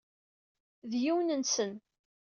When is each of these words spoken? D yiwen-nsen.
D 0.89 0.91
yiwen-nsen. 1.03 1.73